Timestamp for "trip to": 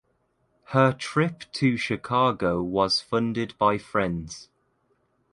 0.93-1.77